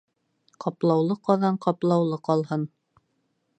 Ҡаплаулы 0.63 1.17
ҡаҙан 1.29 1.61
ҡаплаулы 1.67 2.21
ҡалһын. 2.31 2.67